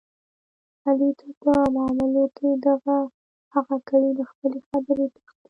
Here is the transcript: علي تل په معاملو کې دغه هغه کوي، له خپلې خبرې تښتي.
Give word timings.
علي 0.87 1.09
تل 1.19 1.31
په 1.41 1.51
معاملو 1.75 2.23
کې 2.37 2.49
دغه 2.67 2.97
هغه 3.53 3.77
کوي، 3.89 4.11
له 4.19 4.23
خپلې 4.31 4.59
خبرې 4.67 5.05
تښتي. 5.13 5.33